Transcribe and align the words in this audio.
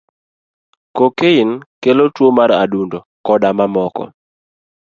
Cocaine 0.97 1.53
kelo 1.81 2.03
tuo 2.15 2.29
mar 2.37 2.49
adundo, 2.63 2.99
koda 3.25 3.49
mamoko. 3.57 4.03